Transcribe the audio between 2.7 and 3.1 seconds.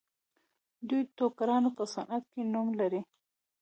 لري.